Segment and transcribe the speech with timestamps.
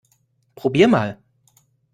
[0.55, 1.21] Probier mal!